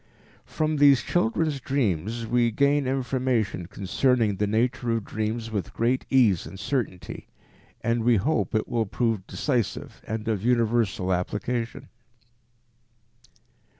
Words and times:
From 0.47 0.77
these 0.77 1.03
children's 1.03 1.59
dreams 1.59 2.25
we 2.25 2.49
gain 2.49 2.87
information 2.87 3.67
concerning 3.67 4.37
the 4.37 4.47
nature 4.47 4.89
of 4.97 5.05
dreams 5.05 5.51
with 5.51 5.75
great 5.75 6.07
ease 6.09 6.47
and 6.47 6.59
certainty, 6.59 7.27
and 7.81 8.03
we 8.03 8.15
hope 8.15 8.55
it 8.55 8.67
will 8.67 8.87
prove 8.87 9.27
decisive 9.27 10.01
and 10.07 10.27
of 10.27 10.41
universal 10.43 11.13
application. 11.13 11.87